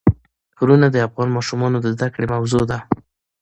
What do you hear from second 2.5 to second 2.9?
ده.